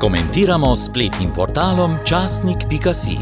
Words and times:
Komentiramo 0.00 0.76
spletnim 0.76 1.30
portalom 1.34 1.96
časnik.si. 2.04 3.16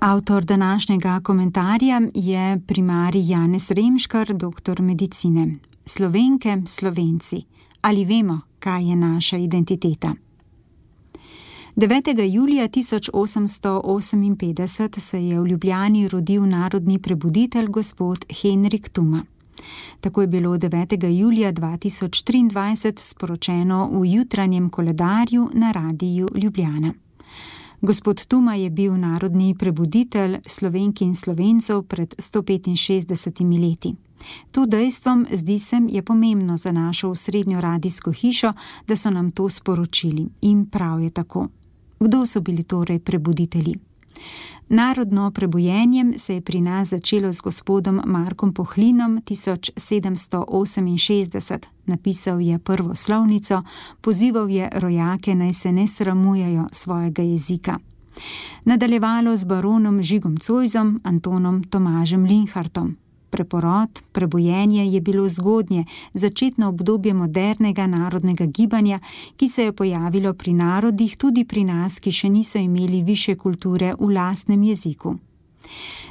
Avtor 0.00 0.44
današnjega 0.44 1.20
komentarja 1.24 2.00
je 2.14 2.60
primarij 2.66 3.28
Janez 3.28 3.70
Remškar, 3.70 4.34
doktor 4.34 4.82
medicine. 4.82 5.54
Slovenke, 5.84 6.62
slovenci, 6.66 7.42
ali 7.80 8.04
vemo, 8.04 8.40
kaj 8.58 8.88
je 8.88 8.96
naša 8.96 9.36
identiteta? 9.36 10.14
9. 11.76 12.32
julija 12.32 12.68
1858 12.68 15.00
se 15.00 15.26
je 15.26 15.40
v 15.40 15.46
Ljubljani 15.46 16.08
rodil 16.08 16.46
narodni 16.46 16.98
prebuditelj 16.98 17.66
gospod 17.66 18.24
Henrik 18.42 18.88
Tuma. 18.88 19.24
Tako 20.00 20.20
je 20.20 20.26
bilo 20.26 20.50
9. 20.50 21.18
julija 21.18 21.52
2023 21.52 22.98
sporočeno 22.98 23.90
v 23.92 24.06
jutranjem 24.06 24.70
koledarju 24.70 25.50
na 25.54 25.72
radiju 25.72 26.28
Ljubljana. 26.34 26.94
Gospod 27.80 28.26
Tuma 28.26 28.54
je 28.54 28.70
bil 28.70 28.96
narodni 28.96 29.54
prebuditelj 29.54 30.38
slovenki 30.46 31.04
in 31.04 31.14
slovencev 31.14 31.82
pred 31.82 32.14
165 32.18 33.60
leti. 33.60 33.94
To 34.52 34.66
dejstvom, 34.66 35.26
zdi 35.32 35.58
se, 35.58 35.80
je 35.88 36.02
pomembno 36.02 36.56
za 36.56 36.72
našo 36.72 37.14
srednjo 37.14 37.60
radijsko 37.60 38.12
hišo, 38.12 38.52
da 38.88 38.96
so 38.96 39.10
nam 39.10 39.30
to 39.30 39.48
sporočili 39.48 40.28
in 40.40 40.66
prav 40.66 41.02
je 41.02 41.10
tako. 41.10 41.48
Kdo 42.00 42.26
so 42.26 42.40
bili 42.40 42.62
torej 42.62 42.98
prebuditelji? 42.98 43.74
Narodno 44.68 45.30
prebojenjem 45.30 46.18
se 46.18 46.34
je 46.34 46.40
pri 46.40 46.60
nas 46.60 46.88
začelo 46.88 47.32
z 47.32 47.40
gospodom 47.40 48.00
Markom 48.04 48.54
Pohlinom 48.54 49.22
1768. 49.26 51.58
Napisal 51.86 52.40
je 52.40 52.58
prvo 52.58 52.94
slovnico, 52.94 53.62
pozival 54.00 54.50
je 54.50 54.70
rojake 54.74 55.34
naj 55.34 55.52
se 55.52 55.72
ne 55.72 55.86
sramujejo 55.86 56.66
svojega 56.72 57.22
jezika. 57.22 57.78
Nadaljevalo 58.64 59.36
z 59.36 59.44
baronom 59.44 60.02
Žigom 60.02 60.36
Cojzom, 60.36 61.00
Antonom 61.04 61.64
Tomažem 61.64 62.24
Linhartom, 62.24 62.96
preporod, 63.36 64.00
prebojenje 64.12 64.86
je 64.86 65.00
bilo 65.00 65.28
zgodnje, 65.28 65.84
začetno 66.14 66.68
obdobje 66.68 67.14
modernega 67.14 67.86
narodnega 67.86 68.46
gibanja, 68.46 69.00
ki 69.36 69.48
se 69.48 69.68
je 69.68 69.76
pojavilo 69.76 70.32
pri 70.34 70.52
narodih, 70.52 71.16
tudi 71.16 71.44
pri 71.44 71.64
nas, 71.68 72.00
ki 72.00 72.12
še 72.12 72.32
niso 72.32 72.58
imeli 72.58 73.02
više 73.02 73.36
kulture 73.36 73.94
v 74.00 74.10
lastnem 74.16 74.62
jeziku. 74.62 75.16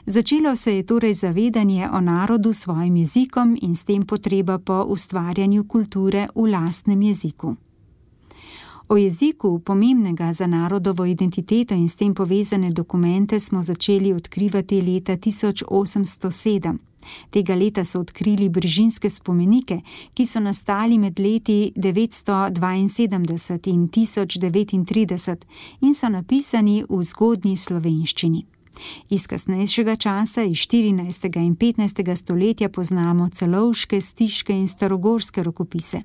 Začelo 0.05 0.55
se 0.55 0.75
je 0.75 0.85
torej 0.85 1.13
zavedanje 1.13 1.89
o 1.89 2.01
narodu 2.01 2.53
s 2.53 2.67
svojim 2.67 2.95
jezikom 2.95 3.57
in 3.61 3.75
s 3.75 3.83
tem 3.83 4.05
potreba 4.05 4.59
po 4.59 4.83
ustvarjanju 4.83 5.63
kulture 5.67 6.27
v 6.35 6.49
lastnem 6.51 7.01
jeziku. 7.01 7.55
O 8.87 8.97
jeziku, 8.97 9.59
pomembnega 9.59 10.33
za 10.33 10.47
narodovo 10.47 11.05
identiteto 11.05 11.73
in 11.73 11.89
s 11.89 11.95
tem 11.95 12.13
povezane 12.13 12.69
dokumente, 12.69 13.39
smo 13.39 13.63
začeli 13.63 14.13
odkrivati 14.13 14.81
leta 14.81 15.17
1807. 15.17 16.77
Tega 17.29 17.55
leta 17.55 17.85
so 17.85 17.99
odkrili 17.99 18.49
bržinske 18.49 19.09
spomenike, 19.09 19.81
ki 20.13 20.25
so 20.25 20.39
nastali 20.39 20.97
med 20.97 21.19
leti 21.19 21.71
972 21.75 23.69
in 23.69 23.87
1039 23.87 25.45
in 25.81 25.93
so 25.93 26.09
napisani 26.09 26.83
v 26.89 27.03
zgodnji 27.03 27.57
slovenščini. 27.57 28.45
Iz 29.09 29.27
kasnejšega 29.27 29.95
časa, 29.95 30.43
iz 30.43 30.57
14. 30.67 31.37
in 31.39 31.55
15. 31.55 32.15
stoletja, 32.15 32.69
poznamo 32.69 33.29
celovške, 33.29 34.01
stiške 34.01 34.53
in 34.53 34.67
starogorske 34.67 35.43
rokopise. 35.43 36.01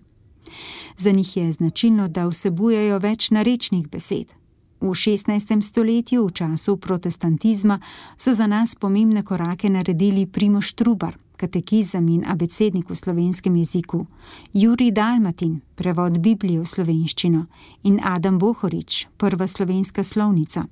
Za 0.96 1.10
njih 1.10 1.36
je 1.36 1.52
značilno, 1.52 2.08
da 2.08 2.26
vsebujejo 2.28 2.98
več 2.98 3.30
narečnih 3.30 3.88
besed. 3.88 4.39
V 4.80 4.94
16. 4.94 5.62
stoletju, 5.62 6.26
v 6.26 6.32
času 6.32 6.76
protestantizma, 6.76 7.80
so 8.16 8.34
za 8.34 8.46
nas 8.46 8.74
pomembne 8.74 9.22
korake 9.22 9.70
naredili 9.70 10.26
Primoš 10.26 10.72
Trubar, 10.72 11.16
katekizem 11.36 12.08
in 12.08 12.24
abecednik 12.26 12.90
v 12.90 12.96
slovenskem 12.96 13.56
jeziku, 13.56 14.06
Juri 14.52 14.90
Dalmatin, 14.90 15.60
prevod 15.74 16.18
Biblije 16.18 16.60
v 16.60 16.66
slovenščino 16.66 17.46
in 17.82 18.00
Adam 18.04 18.38
Bohorič, 18.38 19.06
prva 19.16 19.46
slovenska 19.46 20.04
slovnica. 20.04 20.64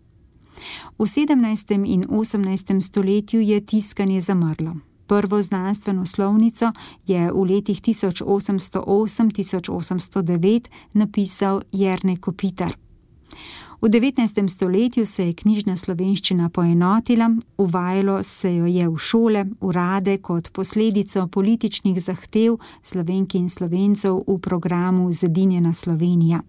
V 0.98 1.06
17. 1.06 1.84
in 1.84 2.04
18. 2.08 2.80
stoletju 2.80 3.40
je 3.40 3.60
tiskanje 3.60 4.20
zamrlo. 4.20 4.76
Prvo 5.06 5.42
znanstveno 5.42 6.06
slovnico 6.06 6.72
je 7.06 7.32
v 7.32 7.44
letih 7.44 7.80
1808-1809 7.80 10.68
napisal 10.92 11.62
Jrnej 11.72 12.16
Kopitar. 12.16 12.76
V 13.80 13.88
19. 13.88 14.48
stoletju 14.48 15.06
se 15.06 15.26
je 15.26 15.32
knjižna 15.32 15.76
slovenščina 15.76 16.48
poenotila, 16.48 17.30
uvajalo 17.58 18.22
se 18.22 18.56
jo 18.56 18.66
je 18.66 18.88
v 18.88 18.98
šole, 18.98 19.44
urade 19.60 20.18
kot 20.18 20.52
posledico 20.52 21.26
političnih 21.26 22.02
zahtev 22.02 22.56
slovenki 22.82 23.38
in 23.38 23.48
slovencev 23.48 24.24
v 24.26 24.38
programu 24.38 25.12
Zedinjena 25.12 25.72
Slovenija. 25.72 26.42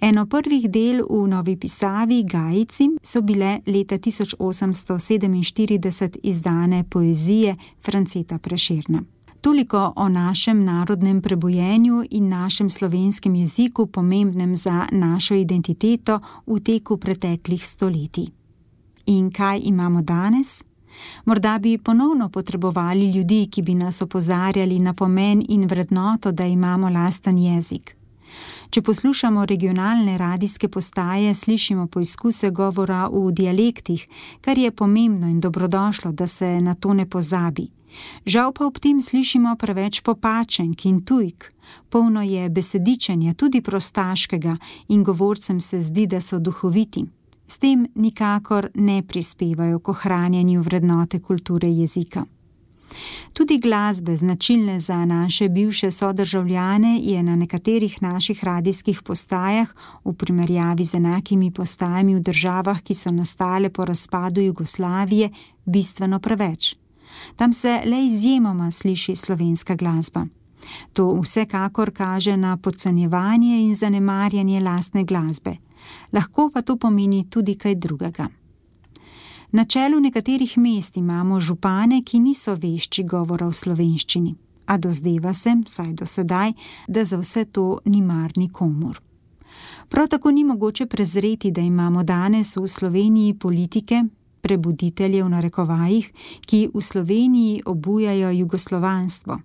Eno 0.00 0.26
prvih 0.26 0.70
del 0.70 1.02
v 1.10 1.28
novi 1.28 1.56
pisavi 1.56 2.22
Gajici 2.22 2.88
so 3.02 3.22
bile 3.22 3.60
leta 3.66 3.98
1847 3.98 6.18
izdane 6.22 6.84
poezije 6.90 7.56
Franceta 7.82 8.38
Preširna. 8.38 9.15
Toliko 9.46 9.92
o 9.96 10.08
našem 10.08 10.64
narodnem 10.64 11.22
prebojenju 11.22 12.04
in 12.10 12.28
našem 12.28 12.70
slovenskem 12.70 13.34
jeziku, 13.34 13.86
pomembnem 13.86 14.56
za 14.56 14.86
našo 14.92 15.34
identiteto 15.34 16.20
v 16.46 16.58
teku 16.60 16.96
preteklih 16.96 17.66
stoletij. 17.66 18.26
In 19.06 19.30
kaj 19.30 19.60
imamo 19.62 20.02
danes? 20.02 20.64
Morda 21.24 21.58
bi 21.58 21.78
ponovno 21.78 22.28
potrebovali 22.28 23.12
ljudi, 23.12 23.46
ki 23.50 23.62
bi 23.62 23.74
nas 23.74 24.02
opozarjali 24.02 24.78
na 24.78 24.94
pomen 24.94 25.42
in 25.48 25.66
vrednoto, 25.66 26.32
da 26.32 26.46
imamo 26.46 26.90
lasten 26.90 27.38
jezik. 27.38 27.96
Če 28.70 28.82
poslušamo 28.82 29.46
regionalne 29.46 30.18
radijske 30.18 30.68
postaje, 30.68 31.34
slišimo 31.34 31.86
poizkuse 31.86 32.50
govora 32.50 33.08
v 33.12 33.30
dialektih, 33.32 34.08
kar 34.40 34.58
je 34.58 34.70
pomembno 34.70 35.26
in 35.26 35.40
dobrodošlo, 35.40 36.12
da 36.12 36.26
se 36.26 36.60
na 36.60 36.74
to 36.74 36.94
ne 36.94 37.06
pozabi. 37.06 37.75
Žal 38.26 38.52
pa 38.52 38.66
ob 38.66 38.78
tem 38.78 39.02
slišimo 39.02 39.56
preveč 39.56 40.00
popačenk 40.00 40.84
in 40.84 41.00
tujk, 41.04 41.52
polno 41.88 42.22
je 42.22 42.48
besedičenja, 42.48 43.34
tudi 43.34 43.60
prostaškega, 43.60 44.56
in 44.88 45.04
govorcem 45.04 45.60
se 45.60 45.82
zdi, 45.82 46.06
da 46.06 46.20
so 46.20 46.38
duhoviti. 46.38 47.06
S 47.48 47.58
tem 47.58 47.86
nikakor 47.94 48.70
ne 48.74 49.02
prispevajo 49.02 49.78
k 49.78 49.88
ohranjanju 49.88 50.62
vrednote 50.62 51.20
kulture 51.20 51.68
jezika. 51.68 52.26
Tudi 53.32 53.58
glasbe, 53.58 54.16
značilne 54.16 54.80
za 54.80 55.04
naše 55.04 55.48
bivše 55.48 55.90
sodržavljane, 55.90 56.98
je 57.02 57.22
na 57.22 57.36
nekaterih 57.36 58.02
naših 58.02 58.44
radijskih 58.44 59.02
postajah, 59.02 59.74
v 60.04 60.12
primerjavi 60.12 60.84
z 60.84 60.94
enakimi 60.94 61.50
postajami 61.50 62.14
v 62.14 62.20
državah, 62.20 62.80
ki 62.80 62.94
so 62.94 63.10
nastale 63.10 63.70
po 63.70 63.84
razpadu 63.84 64.40
Jugoslavije, 64.40 65.30
bistveno 65.64 66.18
preveč. 66.18 66.76
Tam 67.36 67.52
se 67.52 67.82
le 67.84 68.06
izjemoma 68.06 68.70
sliši 68.70 69.16
slovenska 69.16 69.74
glasba. 69.74 70.26
To 70.92 71.20
vsekakor 71.20 71.90
kaže 71.90 72.36
na 72.36 72.56
podcenjevanje 72.56 73.62
in 73.62 73.74
zanemarjanje 73.74 74.60
lastne 74.60 75.04
glasbe. 75.04 75.56
Lahko 76.12 76.50
pa 76.54 76.62
to 76.62 76.76
pomeni 76.76 77.30
tudi 77.30 77.54
kaj 77.54 77.74
drugega. 77.74 78.28
Na 79.52 79.64
čelu 79.64 80.00
nekaterih 80.00 80.58
mest 80.58 80.96
imamo 80.96 81.40
župane, 81.40 82.02
ki 82.04 82.20
niso 82.20 82.54
vešči 82.54 83.04
govora 83.04 83.46
v 83.46 83.54
slovenščini, 83.54 84.34
a 84.66 84.76
dozdeva 84.78 85.32
se, 85.34 85.54
vsaj 85.64 85.92
do 85.92 86.06
sedaj, 86.06 86.52
da 86.88 87.04
za 87.04 87.16
vse 87.16 87.44
to 87.44 87.78
ni 87.84 88.02
mar 88.02 88.32
nikomor. 88.36 89.00
Prav 89.88 90.08
tako 90.08 90.30
ni 90.30 90.44
mogoče 90.44 90.86
prezreti, 90.86 91.50
da 91.50 91.60
imamo 91.60 92.02
danes 92.02 92.56
v 92.56 92.66
Sloveniji 92.66 93.34
politike, 93.34 94.02
prebuditelje 94.46 95.24
v 95.24 95.28
narekovajih, 95.34 96.06
ki 96.46 96.70
v 96.70 96.82
Sloveniji 96.82 97.62
obujajo 97.66 98.30
jugoslovanstvo. 98.30 99.40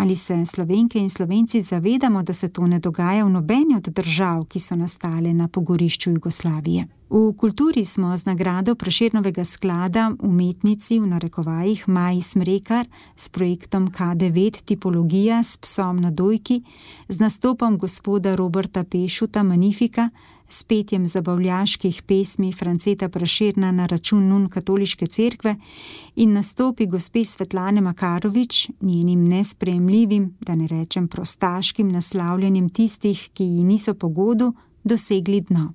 Ali 0.00 0.16
se 0.16 0.46
slovenke 0.46 0.98
in 0.98 1.10
slovenci 1.10 1.62
zavedamo, 1.62 2.22
da 2.22 2.32
se 2.32 2.48
to 2.48 2.66
ne 2.66 2.78
dogaja 2.78 3.24
v 3.24 3.30
nobeni 3.30 3.76
od 3.76 3.88
držav, 3.92 4.46
ki 4.48 4.60
so 4.60 4.76
nastale 4.76 5.34
na 5.34 5.48
pogorišču 5.48 6.10
Jugoslavije? 6.10 6.86
V 7.10 7.34
kulturi 7.36 7.84
smo 7.84 8.16
z 8.16 8.24
nagrado 8.24 8.74
Preširnovega 8.74 9.44
sklada 9.44 10.12
umetnici 10.18 11.00
v 11.00 11.06
narekovajih 11.06 11.88
Maji 11.88 12.22
Smrekar 12.22 12.86
s 13.16 13.28
projektom 13.28 13.90
K9 13.90 14.62
Tipologija 14.64 15.42
s 15.42 15.56
psom 15.56 15.96
na 15.96 16.10
dojki, 16.10 16.62
z 17.08 17.18
nastopom 17.18 17.78
gospoda 17.78 18.34
Roberta 18.34 18.84
Pešuta 18.84 19.42
Manifika, 19.42 20.10
s 20.52 20.62
petjem 20.62 21.06
zabavljaških 21.06 22.02
pesmi 22.02 22.52
Franceta 22.52 23.08
Praširna 23.08 23.72
na 23.72 23.86
račun 23.86 24.28
nun 24.28 24.48
katoliške 24.48 25.06
cerkve 25.06 25.56
in 26.16 26.32
nastopi 26.32 26.86
gospe 26.86 27.24
Svetlane 27.24 27.80
Makarovič, 27.80 28.70
njenim 28.80 29.24
nespremljivim, 29.24 30.36
da 30.40 30.54
ne 30.54 30.66
rečem 30.66 31.08
prostaškim 31.08 31.88
naslavljanjem 31.88 32.68
tistih, 32.68 33.30
ki 33.32 33.44
ji 33.44 33.64
niso 33.64 33.94
pogodu, 33.94 34.52
dosegli 34.84 35.40
dno. 35.40 35.72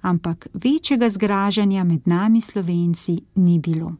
Ampak 0.00 0.48
večjega 0.54 1.10
zgražanja 1.10 1.84
med 1.84 2.00
nami 2.04 2.40
slovenci 2.40 3.20
ni 3.34 3.58
bilo. 3.58 3.92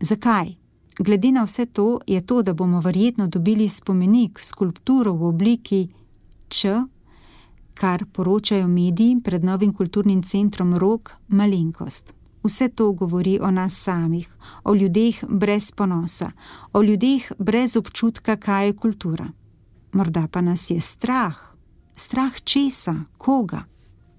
Zakaj? 0.00 0.54
Glede 0.98 1.32
na 1.32 1.44
vse 1.44 1.66
to, 1.66 2.00
je 2.06 2.20
to, 2.20 2.42
da 2.42 2.52
bomo 2.54 2.80
verjetno 2.80 3.26
dobili 3.26 3.68
spomenik, 3.68 4.40
skulpturo 4.42 5.12
v 5.12 5.24
obliki 5.24 5.88
Č, 6.48 6.68
kar 7.74 8.04
poročajo 8.12 8.68
mediji 8.68 9.20
pred 9.24 9.44
novim 9.44 9.74
kulturnim 9.74 10.22
centrom 10.22 10.74
Rok, 10.74 11.10
malenkost. 11.28 12.14
Vse 12.42 12.68
to 12.68 12.92
govori 12.92 13.38
o 13.42 13.50
nas 13.50 13.74
samih, 13.74 14.36
o 14.64 14.74
ljudeh 14.74 15.24
brez 15.28 15.72
ponosa, 15.72 16.30
o 16.72 16.82
ljudeh 16.82 17.32
brez 17.38 17.76
občutka, 17.76 18.36
kaj 18.36 18.66
je 18.66 18.76
kultura. 18.76 19.28
Morda 19.92 20.28
pa 20.32 20.40
nas 20.40 20.70
je 20.70 20.80
strah. 20.80 21.36
Strah 21.96 22.40
česa, 22.44 22.94
koga? 23.18 23.64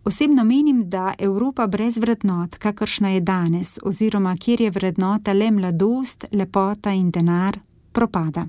Osebno 0.03 0.44
menim, 0.44 0.89
da 0.89 1.13
Evropa 1.19 1.68
brez 1.68 1.98
vrednot, 1.98 2.56
kakršna 2.56 3.09
je 3.09 3.21
danes, 3.21 3.80
oziroma 3.83 4.36
kjer 4.38 4.62
je 4.62 4.71
vrednota 4.71 5.33
le 5.33 5.51
mladost, 5.51 6.25
lepota 6.31 6.92
in 6.92 7.12
denar, 7.12 7.59
propada. 7.92 8.45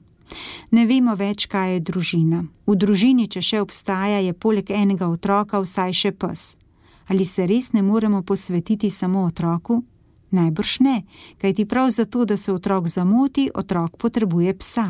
Ne 0.71 0.87
vemo 0.87 1.15
več, 1.15 1.47
kaj 1.47 1.75
je 1.75 1.81
družina. 1.81 2.43
V 2.67 2.77
družini, 2.77 3.29
če 3.29 3.43
še 3.43 3.61
obstaja, 3.61 4.21
je 4.25 4.33
poleg 4.33 4.71
enega 4.71 5.09
otroka 5.09 5.61
vsaj 5.61 5.93
še 5.93 6.13
pes. 6.13 6.57
Ali 7.09 7.25
se 7.25 7.47
res 7.47 7.73
ne 7.73 7.83
moremo 7.83 8.23
posvetiti 8.23 8.91
samo 8.91 9.27
otroku? 9.27 9.83
Najbrž 10.33 10.79
ne, 10.81 11.03
kajti 11.43 11.67
prav 11.69 11.91
zato, 11.91 12.25
da 12.25 12.37
se 12.37 12.53
otrok 12.53 12.89
zamoti, 12.89 13.51
otrok 13.55 13.97
potrebuje 13.97 14.55
psa. 14.59 14.87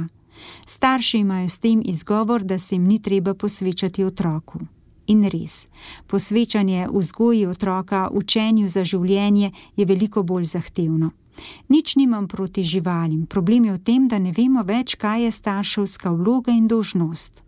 Starši 0.67 1.19
imajo 1.19 1.49
s 1.49 1.59
tem 1.59 1.83
izgovor, 1.85 2.43
da 2.43 2.59
se 2.59 2.75
jim 2.75 2.85
ni 2.85 3.03
treba 3.03 3.35
posvečati 3.35 4.05
otroku. 4.05 4.61
In 5.07 5.25
res, 5.27 5.69
posvečanje 6.07 6.87
vzgoji 6.93 7.47
otroka, 7.47 8.09
učenju 8.13 8.69
za 8.69 8.85
življenje 8.85 9.51
je 9.77 9.85
veliko 9.85 10.23
bolj 10.23 10.45
zahtevno. 10.55 11.11
Nič 11.69 11.97
nimam 11.97 12.29
proti 12.29 12.63
živalim, 12.65 13.27
problem 13.27 13.65
je 13.65 13.73
v 13.73 13.79
tem, 13.79 14.09
da 14.09 14.19
ne 14.19 14.33
vemo 14.37 14.63
več, 14.63 14.95
kaj 14.95 15.25
je 15.25 15.31
starševska 15.31 16.11
vloga 16.11 16.53
in 16.53 16.69
dožnost. 16.69 17.43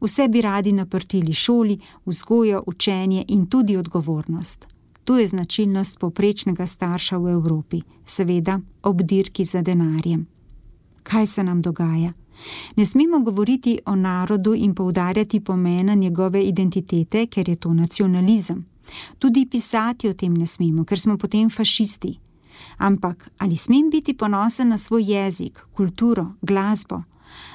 Vse 0.00 0.28
bi 0.28 0.40
radi 0.40 0.72
naprtili 0.72 1.32
šoli, 1.32 1.78
vzgojo, 2.06 2.62
učenje 2.66 3.24
in 3.28 3.46
tudi 3.46 3.76
odgovornost. 3.76 4.68
To 5.04 5.18
je 5.18 5.26
značilnost 5.26 5.98
poprečnega 5.98 6.66
starša 6.66 7.18
v 7.18 7.28
Evropi, 7.28 7.80
seveda 8.04 8.60
ob 8.82 9.02
dirki 9.02 9.44
za 9.44 9.62
denarjem. 9.62 10.26
Kaj 11.02 11.26
se 11.26 11.44
nam 11.44 11.62
dogaja? 11.62 12.12
Ne 12.76 12.86
smemo 12.86 13.20
govoriti 13.20 13.78
o 13.86 13.96
narodu 13.96 14.54
in 14.54 14.74
poudarjati 14.74 15.40
pomena 15.40 15.94
njegove 15.94 16.42
identitete, 16.42 17.26
ker 17.26 17.48
je 17.48 17.56
to 17.56 17.74
nacionalizem. 17.74 18.64
Tudi 19.18 19.46
pisati 19.50 20.08
o 20.08 20.12
tem 20.12 20.34
ne 20.34 20.46
smemo, 20.46 20.84
ker 20.84 21.00
smo 21.00 21.18
potem 21.18 21.50
fašisti. 21.50 22.18
Ampak 22.78 23.30
ali 23.38 23.56
smem 23.56 23.90
biti 23.90 24.14
ponosen 24.14 24.68
na 24.68 24.78
svoj 24.78 25.04
jezik, 25.12 25.60
kulturo, 25.72 26.26
glasbo? 26.42 27.02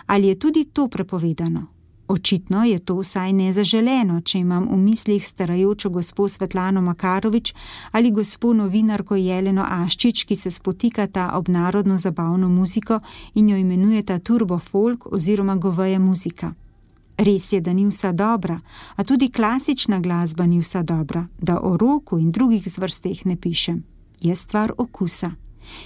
Ali 0.06 0.28
je 0.28 0.40
tudi 0.40 0.66
to 0.66 0.88
prepovedano? 0.88 1.68
Očitno 2.10 2.64
je 2.64 2.80
to 2.80 2.96
vsaj 2.96 3.34
nezaželeno, 3.34 4.22
če 4.22 4.40
imam 4.40 4.64
v 4.72 4.78
mislih 4.82 5.28
starajočo 5.28 5.90
gospo 5.90 6.26
Svetlano 6.28 6.82
Makarovič 6.82 7.54
ali 7.92 8.12
gospo 8.12 8.54
novinarko 8.54 9.16
Jeleno 9.16 9.66
Aščič, 9.70 10.24
ki 10.26 10.36
se 10.36 10.52
spotikata 10.52 11.28
ob 11.38 11.50
narodno 11.54 11.98
zabavno 11.98 12.50
muziko 12.50 13.00
in 13.36 13.50
jo 13.50 13.58
imenujeta 13.58 14.18
turbo 14.20 14.58
folk 14.58 15.06
oziroma 15.06 15.56
goveja 15.56 16.00
muzika. 16.00 16.54
Res 17.18 17.54
je, 17.54 17.62
da 17.62 17.74
ni 17.74 17.86
vsa 17.86 18.12
dobra, 18.12 18.58
a 18.96 19.04
tudi 19.04 19.30
klasična 19.30 20.00
glasba 20.00 20.46
ni 20.46 20.60
vsa 20.60 20.82
dobra, 20.84 21.28
da 21.38 21.60
o 21.62 21.78
roku 21.78 22.18
in 22.18 22.32
drugih 22.32 22.66
zvrsteh 22.66 23.26
ne 23.26 23.36
pišem. 23.36 23.84
Je 24.22 24.36
stvar 24.36 24.72
okusa 24.78 25.32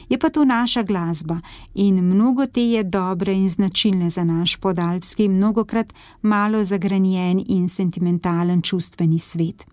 je 0.10 0.18
pa 0.20 0.30
to 0.30 0.46
naša 0.46 0.84
glasba 0.84 1.40
in 1.74 1.96
mnogo 1.96 2.46
te 2.46 2.62
je 2.62 2.84
dobre 2.84 3.34
in 3.34 3.50
značilne 3.50 4.10
za 4.10 4.24
naš 4.24 4.56
podalpski, 4.56 5.28
mnogokrat 5.28 5.94
malo 6.22 6.64
zagranjen 6.64 7.44
in 7.48 7.70
sentimentalen 7.70 8.62
čustveni 8.62 9.20
svet. 9.20 9.66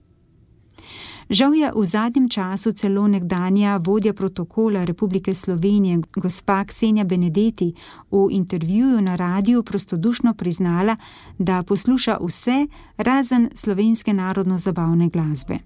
Žal 1.30 1.54
je 1.54 1.72
v 1.74 1.84
zadnjem 1.84 2.28
času 2.28 2.72
celo 2.72 3.08
nekdanja 3.08 3.76
vodja 3.76 4.12
protokola 4.12 4.84
Republike 4.84 5.34
Slovenije, 5.34 6.00
gospa 6.16 6.64
Ksenja 6.64 7.04
Benedetti, 7.04 7.74
v 8.10 8.26
intervjuju 8.30 9.00
na 9.00 9.16
radiju 9.16 9.62
prostodušno 9.62 10.34
priznala, 10.34 10.96
da 11.38 11.62
posluša 11.62 12.18
vse 12.26 12.66
razen 12.96 13.50
slovenske 13.54 14.12
narodno-zabavne 14.12 15.08
glasbe 15.08 15.58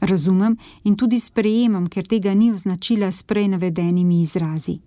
razumem 0.00 0.56
in 0.84 0.96
tudi 0.96 1.20
sprejemam, 1.20 1.86
ker 1.86 2.06
tega 2.06 2.34
ni 2.34 2.52
označila 2.52 3.12
s 3.12 3.22
prej 3.22 3.48
navedenimi 3.48 4.22
izrazi. 4.22 4.78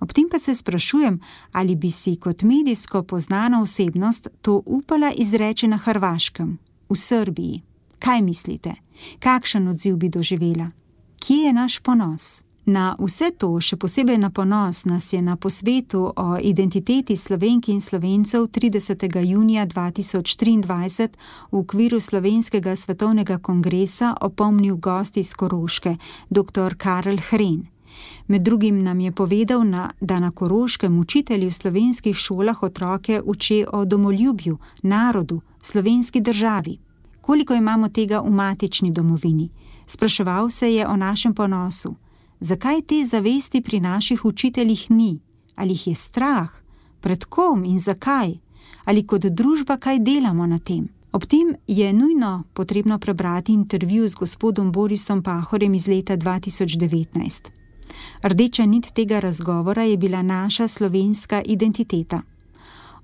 Ob 0.00 0.12
tem 0.12 0.28
pa 0.28 0.38
se 0.38 0.54
sprašujem, 0.54 1.20
ali 1.52 1.76
bi 1.76 1.90
si 1.90 2.16
kot 2.16 2.42
medijsko 2.42 3.02
poznana 3.02 3.62
osebnost 3.62 4.28
to 4.42 4.62
upala 4.66 5.12
izreči 5.18 5.68
na 5.68 5.76
Hrvaškem, 5.76 6.58
v 6.88 6.96
Srbiji. 6.96 7.62
Kaj 7.98 8.22
mislite? 8.22 8.74
Kakšen 9.18 9.68
odziv 9.68 9.96
bi 9.96 10.08
doživela? 10.08 10.70
Kje 11.18 11.36
je 11.36 11.52
naš 11.52 11.78
ponos? 11.78 12.44
Na 12.66 12.96
vse 12.98 13.28
to, 13.38 13.52
še 13.62 13.76
posebej 13.78 14.16
na 14.18 14.26
ponos, 14.34 14.80
nas 14.90 15.12
je 15.12 15.20
na 15.22 15.36
posvetu 15.38 16.00
o 16.10 16.34
identiteti 16.34 17.14
slovenk 17.14 17.68
in 17.70 17.78
slovencev 17.80 18.48
30. 18.50 19.04
junija 19.22 19.66
2023 19.70 21.06
v 21.52 21.58
okviru 21.58 22.00
Slovenskega 22.00 22.74
svetovnega 22.74 23.38
kongresa 23.38 24.16
opomnil 24.20 24.76
gost 24.82 25.16
iz 25.16 25.30
Koroške, 25.34 25.94
dr. 26.28 26.74
Karel 26.74 27.22
Hren. 27.30 27.68
Med 28.26 28.42
drugim 28.42 28.82
nam 28.82 28.98
je 29.00 29.12
povedal, 29.12 29.62
na, 29.62 29.92
da 30.00 30.18
na 30.18 30.32
Koroškem 30.34 30.98
učitelji 30.98 31.46
v 31.46 31.54
slovenskih 31.54 32.16
šolah 32.16 32.62
otroke 32.62 33.20
uči 33.22 33.62
o 33.72 33.84
domoljubju, 33.84 34.58
narodu, 34.82 35.38
slovenski 35.62 36.20
državi. 36.20 36.78
Koliko 37.20 37.54
imamo 37.54 37.88
tega 37.88 38.20
v 38.26 38.30
matični 38.30 38.90
domovini? 38.90 39.48
Spraševal 39.86 40.50
se 40.50 40.72
je 40.74 40.86
o 40.86 40.96
našem 40.96 41.34
ponosu 41.34 41.94
zakaj 42.40 42.82
te 42.82 43.04
zavesti 43.04 43.60
pri 43.60 43.80
naših 43.80 44.24
učiteljih 44.24 44.90
ni, 44.90 45.18
ali 45.54 45.72
jih 45.72 45.86
je 45.86 45.94
strah, 45.94 46.48
pred 47.00 47.24
kom 47.24 47.64
in 47.64 47.80
zakaj, 47.80 48.34
ali 48.84 49.06
kot 49.06 49.20
družba 49.20 49.76
kaj 49.76 49.98
delamo 49.98 50.46
na 50.46 50.58
tem. 50.58 50.88
Ob 51.12 51.24
tem 51.24 51.54
je 51.66 51.92
nujno 51.92 52.42
potrebno 52.52 52.98
prebrati 52.98 53.52
intervju 53.52 54.08
z 54.08 54.14
gospodom 54.14 54.72
Borisom 54.72 55.22
Pahorjem 55.22 55.74
iz 55.74 55.88
leta 55.88 56.16
2019. 56.16 57.50
Rdeča 58.22 58.66
nit 58.66 58.90
tega 58.92 59.20
razgovora 59.20 59.82
je 59.82 59.96
bila 59.96 60.22
naša 60.22 60.68
slovenska 60.68 61.42
identiteta. 61.46 62.22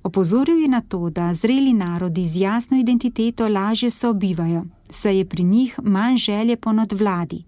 Opozoril 0.03 0.59
je 0.59 0.69
na 0.69 0.81
to, 0.81 1.11
da 1.11 1.35
zreli 1.35 1.73
narodi 1.73 2.27
z 2.27 2.41
jasno 2.41 2.79
identiteto 2.79 3.49
lažje 3.49 3.91
sobivajo, 3.91 4.65
saj 4.91 5.19
je 5.19 5.25
pri 5.25 5.43
njih 5.45 5.79
manj 5.83 6.17
želje 6.17 6.57
po 6.57 6.73
nadvladi. 6.73 7.45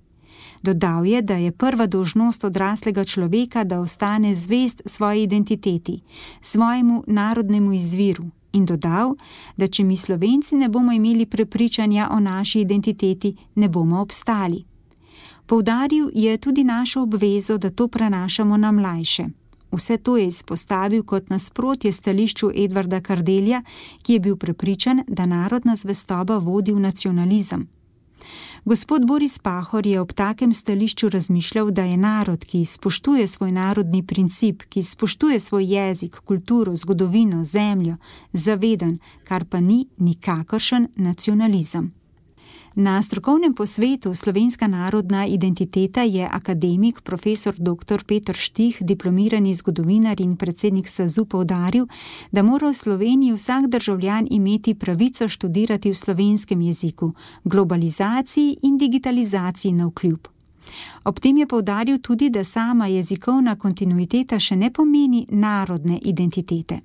Dodal 0.64 1.06
je, 1.06 1.22
da 1.22 1.34
je 1.34 1.52
prva 1.52 1.86
dožnost 1.86 2.44
odraslega 2.44 3.04
človeka, 3.04 3.64
da 3.64 3.80
ostane 3.80 4.34
zvest 4.34 4.82
svoji 4.86 5.22
identiteti, 5.22 6.00
svojemu 6.40 7.04
narodnemu 7.06 7.72
izviru. 7.72 8.24
In 8.52 8.64
dodal, 8.64 9.12
da 9.56 9.66
če 9.66 9.84
mi 9.84 9.96
slovenci 9.96 10.56
ne 10.56 10.68
bomo 10.68 10.92
imeli 10.92 11.26
prepričanja 11.26 12.08
o 12.12 12.20
naši 12.20 12.60
identiteti, 12.60 13.36
ne 13.54 13.68
bomo 13.68 14.00
obstali. 14.00 14.64
Poudaril 15.46 16.08
je 16.14 16.38
tudi 16.38 16.64
našo 16.64 17.02
obvezo, 17.02 17.58
da 17.58 17.70
to 17.70 17.88
prenašamo 17.88 18.56
na 18.56 18.72
mlajše. 18.72 19.26
Vse 19.72 19.96
to 19.96 20.16
je 20.16 20.26
izpostavil 20.26 21.02
kot 21.02 21.28
nasprotje 21.28 21.92
stališču 21.92 22.50
Edvarda 22.56 23.00
Kardelja, 23.00 23.62
ki 24.02 24.12
je 24.12 24.20
bil 24.20 24.36
prepričan, 24.36 25.04
da 25.08 25.26
narodna 25.26 25.76
zvestoba 25.76 26.38
vodi 26.38 26.72
v 26.72 26.80
nacionalizem. 26.80 27.68
Gospod 28.64 29.06
Boris 29.06 29.38
Pahor 29.38 29.86
je 29.86 30.00
ob 30.00 30.12
takem 30.12 30.54
stališču 30.54 31.08
razmišljal, 31.08 31.70
da 31.70 31.84
je 31.84 31.96
narod, 31.96 32.44
ki 32.44 32.64
spoštuje 32.64 33.26
svoj 33.28 33.52
narodni 33.52 34.02
princip, 34.06 34.62
ki 34.62 34.82
spoštuje 34.82 35.40
svoj 35.40 35.64
jezik, 35.74 36.16
kulturo, 36.24 36.76
zgodovino, 36.76 37.44
zemljo, 37.44 37.96
zaveden, 38.32 38.98
kar 39.24 39.44
pa 39.44 39.60
ni 39.60 39.86
nikakršen 39.96 40.88
nacionalizem. 40.96 42.03
Na 42.76 43.02
strokovnem 43.02 43.54
posvetu 43.54 44.14
Slovenska 44.14 44.66
narodna 44.68 45.26
identiteta 45.26 46.02
je 46.02 46.28
akademik 46.32 47.00
profesor 47.00 47.54
dr. 47.58 48.04
Petr 48.04 48.34
Štih, 48.34 48.78
diplomirani 48.80 49.54
zgodovinar 49.54 50.20
in 50.20 50.36
predsednik 50.36 50.88
SAZU, 50.88 51.24
povdaril, 51.24 51.86
da 52.32 52.42
mora 52.42 52.68
v 52.68 52.74
Sloveniji 52.74 53.32
vsak 53.32 53.66
državljan 53.66 54.26
imeti 54.30 54.74
pravico 54.74 55.28
študirati 55.28 55.90
v 55.90 55.94
slovenskem 55.94 56.60
jeziku, 56.60 57.12
globalizaciji 57.44 58.56
in 58.62 58.78
digitalizaciji 58.78 59.72
na 59.72 59.86
vkljub. 59.86 60.26
Ob 61.04 61.20
tem 61.20 61.36
je 61.36 61.46
povdaril 61.46 61.98
tudi, 61.98 62.30
da 62.30 62.44
sama 62.44 62.86
jezikovna 62.86 63.56
kontinuiteta 63.56 64.38
še 64.38 64.56
ne 64.56 64.72
pomeni 64.72 65.26
narodne 65.30 65.98
identitete. 66.02 66.80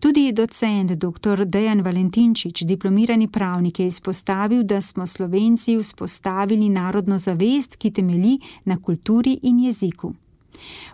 Tudi 0.00 0.32
docent 0.32 0.92
dr. 0.92 1.44
Dejan 1.44 1.80
Valentinčič, 1.82 2.62
diplomirani 2.62 3.28
pravnik, 3.28 3.80
je 3.80 3.86
izpostavil, 3.86 4.62
da 4.62 4.80
smo 4.80 5.06
Slovenci 5.06 5.76
vzpostavili 5.76 6.68
narodno 6.68 7.18
zavest, 7.18 7.76
ki 7.76 7.90
temelji 7.90 8.38
na 8.64 8.78
kulturi 8.82 9.38
in 9.42 9.58
jeziku. 9.58 10.14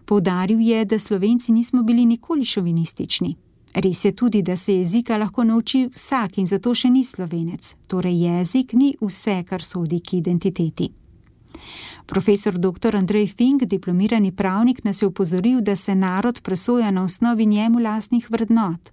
Poudaril 0.04 0.60
je, 0.60 0.84
da 0.84 0.98
Slovenci 0.98 1.52
nismo 1.52 1.82
bili 1.82 2.06
nikoli 2.06 2.44
šovinistični. 2.44 3.36
Res 3.74 4.04
je 4.04 4.12
tudi, 4.12 4.42
da 4.42 4.56
se 4.56 4.74
jezika 4.74 5.16
lahko 5.16 5.44
nauči 5.44 5.88
vsak 5.94 6.38
in 6.38 6.46
zato 6.46 6.74
še 6.74 6.90
ni 6.90 7.04
slovenec, 7.04 7.74
torej 7.86 8.20
jezik 8.22 8.72
ni 8.72 8.94
vse, 9.00 9.42
kar 9.48 9.64
sodi 9.64 9.98
k 10.00 10.20
identiteti. 10.20 10.92
Profesor 12.06 12.58
dr. 12.58 12.96
Andrej 12.96 13.26
Fink, 13.26 13.64
diplomirani 13.64 14.32
pravnik, 14.32 14.84
nas 14.84 15.02
je 15.02 15.06
upozoril, 15.06 15.60
da 15.60 15.76
se 15.76 15.94
narod 15.94 16.40
presoja 16.42 16.90
na 16.90 17.04
osnovi 17.04 17.46
njemu 17.46 17.78
lastnih 17.78 18.30
vrednot. 18.30 18.90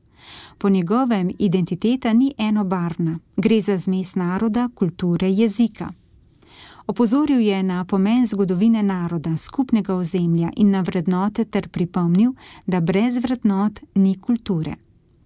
Po 0.57 0.69
njegovem 0.69 1.31
identiteta 1.39 2.13
ni 2.13 2.33
enobarvna, 2.37 3.19
gre 3.37 3.61
za 3.61 3.77
zmes 3.77 4.15
naroda, 4.15 4.69
kulture, 4.75 5.29
jezika. 5.29 5.89
Opozoril 6.87 7.39
je 7.39 7.63
na 7.63 7.85
pomen 7.85 8.25
zgodovine 8.25 8.83
naroda, 8.83 9.37
skupnega 9.37 9.95
ozemlja 9.95 10.49
in 10.55 10.69
na 10.69 10.81
vrednote 10.81 11.45
ter 11.45 11.69
pripomnil, 11.69 12.33
da 12.67 12.79
brez 12.79 13.17
vrednot 13.17 13.79
ni 13.95 14.19
kulture. 14.19 14.75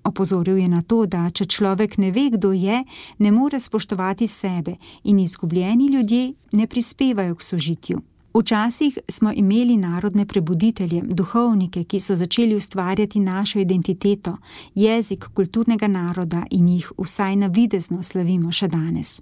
Opozoril 0.05 0.57
je 0.57 0.67
na 0.67 0.81
to, 0.81 1.05
da 1.05 1.29
če 1.29 1.45
človek 1.45 1.97
ne 1.97 2.11
ve, 2.11 2.29
kdo 2.29 2.51
je, 2.53 2.83
ne 3.17 3.31
more 3.31 3.59
spoštovati 3.59 4.27
sebe 4.27 4.75
in 5.03 5.19
izgubljeni 5.19 5.87
ljudje 5.87 6.33
ne 6.51 6.67
prispevajo 6.67 7.35
k 7.35 7.43
sožitju. 7.43 8.01
Včasih 8.35 8.97
smo 9.09 9.31
imeli 9.31 9.77
narodne 9.77 10.25
prebuditelje, 10.25 11.01
duhovnike, 11.01 11.83
ki 11.83 11.99
so 11.99 12.15
začeli 12.15 12.55
ustvarjati 12.55 13.19
našo 13.19 13.59
identiteto, 13.59 14.37
jezik 14.75 15.25
kulturnega 15.33 15.87
naroda 15.87 16.43
in 16.51 16.67
jih 16.67 16.91
vsaj 16.97 17.35
navidezno 17.35 18.03
slavimo 18.03 18.51
še 18.51 18.67
danes. 18.67 19.21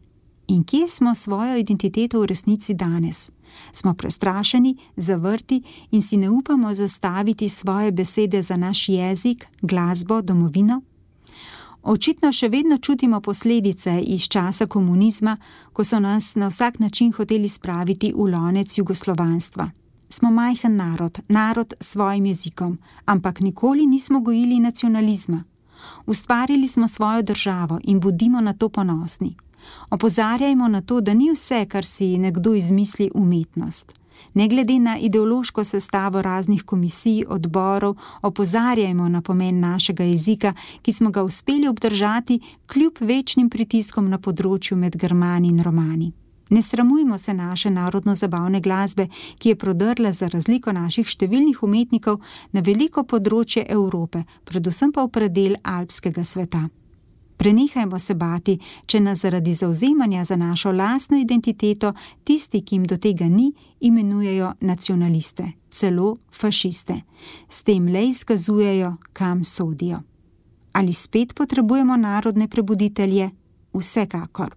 In 0.54 0.64
kje 0.64 0.88
smo 0.88 1.16
svojo 1.16 1.58
identiteto 1.58 2.20
v 2.22 2.26
resnici 2.26 2.74
danes? 2.74 3.32
Smo 3.72 3.94
prestrašeni, 3.94 4.78
zavrti 4.96 5.64
in 5.92 6.02
si 6.02 6.18
ne 6.18 6.30
upamo 6.30 6.74
zastaviti 6.74 7.50
svoje 7.50 7.92
besede 7.92 8.42
za 8.42 8.56
naš 8.56 8.90
jezik, 8.90 9.48
glasbo, 9.62 10.22
domovino? 10.22 10.82
Očitno 11.84 12.32
še 12.32 12.50
vedno 12.50 12.78
čutimo 12.78 13.22
posledice 13.22 13.98
iz 14.00 14.28
časa 14.30 14.66
komunizma, 14.66 15.38
ko 15.74 15.84
so 15.84 16.00
nas 16.00 16.36
na 16.36 16.48
vsak 16.48 16.80
način 16.80 17.12
hoteli 17.12 17.50
spraviti 17.50 18.14
v 18.16 18.30
lonec 18.30 18.78
jugoslovanstva. 18.78 19.70
Smo 20.10 20.32
majhen 20.32 20.76
narod, 20.76 21.20
narod 21.28 21.74
s 21.80 21.96
svojim 21.96 22.26
jezikom, 22.26 22.78
ampak 23.06 23.40
nikoli 23.40 23.86
nismo 23.86 24.20
gojili 24.20 24.60
nacionalizma. 24.60 25.44
Ustvarili 26.06 26.68
smo 26.68 26.88
svojo 26.88 27.22
državo 27.22 27.80
in 27.84 28.00
bodimo 28.00 28.42
na 28.42 28.54
to 28.54 28.70
ponosni. 28.70 29.36
Opozarjajmo 29.90 30.68
na 30.68 30.82
to, 30.82 31.02
da 31.02 31.14
ni 31.14 31.32
vse, 31.32 31.66
kar 31.66 31.86
si 31.86 32.18
nekdo 32.18 32.54
izmisli, 32.54 33.12
umetnost. 33.14 33.94
Ne 34.34 34.48
glede 34.48 34.80
na 34.80 34.98
ideološko 34.98 35.64
sestavo 35.64 36.22
raznih 36.22 36.64
komisij, 36.64 37.24
odborov, 37.30 37.96
opozarjajmo 38.22 39.10
na 39.10 39.22
pomen 39.22 39.60
našega 39.60 40.04
jezika, 40.04 40.54
ki 40.82 40.94
smo 40.94 41.12
ga 41.12 41.24
uspeli 41.24 41.68
obdržati 41.68 42.40
kljub 42.66 42.94
večnim 43.00 43.50
pritiskom 43.50 44.10
na 44.10 44.18
področju 44.18 44.78
med 44.78 44.98
Germani 44.98 45.48
in 45.48 45.64
Romani. 45.64 46.12
Ne 46.50 46.62
sramujmo 46.62 47.18
se 47.18 47.34
naše 47.34 47.70
narodno-zabavne 47.70 48.62
glasbe, 48.62 49.08
ki 49.38 49.50
je 49.50 49.56
prodrla 49.56 50.12
za 50.12 50.28
razliko 50.28 50.72
naših 50.72 51.08
številnih 51.08 51.64
umetnikov 51.64 52.22
na 52.52 52.62
veliko 52.62 53.04
področje 53.04 53.66
Evrope, 53.70 54.24
predvsem 54.46 54.92
pa 54.92 55.06
v 55.06 55.14
predel 55.18 55.58
alpskega 55.64 56.24
sveta. 56.24 56.68
Prenehajmo 57.38 58.00
se 58.00 58.14
bati, 58.14 58.58
če 58.86 59.00
nas 59.00 59.22
zaradi 59.22 59.54
zauzemanja 59.54 60.24
za 60.24 60.36
našo 60.36 60.72
lastno 60.72 61.18
identiteto 61.18 61.94
tisti, 62.24 62.62
ki 62.62 62.76
jim 62.76 62.86
do 62.86 62.98
tega 62.98 63.26
ni, 63.26 63.54
imenujejo 63.80 64.54
nacionaliste, 64.62 65.52
celo 65.70 66.18
fašiste. 66.32 67.02
S 67.50 67.62
tem 67.62 67.88
le 67.88 68.06
izkazujejo, 68.08 68.96
kam 69.14 69.46
sodijo. 69.46 70.02
Ali 70.74 70.94
spet 70.94 71.36
potrebujemo 71.36 71.98
narodne 71.98 72.48
prebuditelje? 72.48 73.30
Vsekakor. 73.74 74.56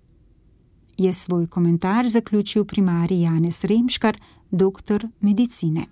Je 0.99 1.13
svoj 1.13 1.47
komentar 1.47 2.09
zaključil 2.09 2.65
primarij 2.65 3.23
Janez 3.23 3.65
Remškar, 3.65 4.21
doktor 4.51 5.09
medicine. 5.21 5.87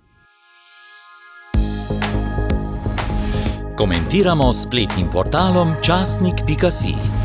Komentiramo 3.75 4.53
spletnim 4.53 5.07
portalom 5.11 5.73
časnik.si. 5.83 7.24